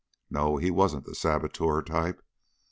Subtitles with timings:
[0.31, 0.57] No...
[0.57, 2.23] he wasn't the saboteur type.